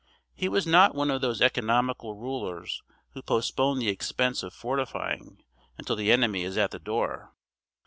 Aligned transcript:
He 0.33 0.49
was 0.49 0.65
not 0.65 0.95
one 0.95 1.11
of 1.11 1.21
those 1.21 1.41
economical 1.43 2.15
rulers 2.15 2.81
who 3.11 3.21
postpone 3.21 3.77
the 3.77 3.87
expense 3.89 4.41
of 4.41 4.51
fortifying 4.51 5.43
until 5.77 5.95
the 5.95 6.11
enemy 6.11 6.41
is 6.41 6.57
at 6.57 6.71
the 6.71 6.79
door. 6.79 7.35